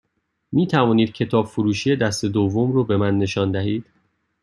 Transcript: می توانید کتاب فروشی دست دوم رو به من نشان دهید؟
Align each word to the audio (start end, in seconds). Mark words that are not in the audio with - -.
می 0.51 0.67
توانید 0.67 1.11
کتاب 1.13 1.45
فروشی 1.47 1.95
دست 1.95 2.25
دوم 2.25 2.71
رو 2.71 2.83
به 2.83 2.97
من 2.97 3.17
نشان 3.17 3.51
دهید؟ 3.51 3.85